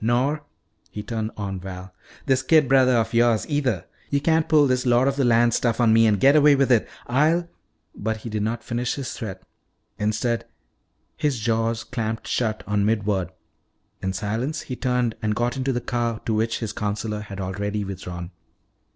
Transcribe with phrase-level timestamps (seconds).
[0.03, 0.43] Nor,"
[0.89, 1.93] he turned on Val,
[2.25, 3.85] "this kid brother of yours, either.
[4.09, 6.71] You can't pull this lord of the land stuff on me and get away with
[6.71, 6.89] it.
[7.05, 7.47] I'll"
[7.95, 9.43] But he did not finish his threat.
[9.99, 10.45] Instead,
[11.17, 13.29] his jaws clamped shut on mid word.
[14.01, 17.85] In silence he turned and got into the car to which his counselor had already
[17.85, 18.31] withdrawn.